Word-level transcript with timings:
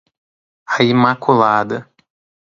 A 0.75 0.77
imaculada 0.81 1.87